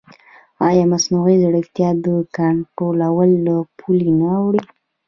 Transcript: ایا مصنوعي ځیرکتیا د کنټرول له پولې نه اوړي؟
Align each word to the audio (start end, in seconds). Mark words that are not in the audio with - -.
ایا 0.67 0.83
مصنوعي 0.93 1.35
ځیرکتیا 1.41 1.89
د 2.05 2.05
کنټرول 2.37 3.29
له 3.47 3.55
پولې 3.79 4.09
نه 4.19 4.27
اوړي؟ 4.41 4.61